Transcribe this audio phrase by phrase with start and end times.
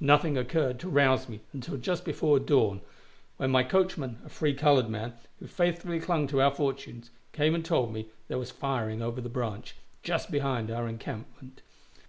[0.00, 2.80] Nothing occurred to rouse me until just before dawn,
[3.36, 7.64] when my coachman, a free colored man, who faithfully clung to our fortunes, came and
[7.64, 11.62] told me there was firing over the branch, just behind our encampment.